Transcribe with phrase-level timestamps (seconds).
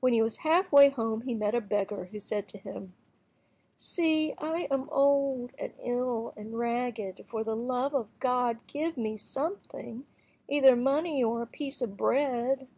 [0.00, 2.94] When he was half way home he met a beggar, who said to him—
[3.76, 5.52] "See, I am old,
[5.82, 10.06] ill, and ragged, for the love of God give me something,
[10.48, 12.68] either money or a piece of bread."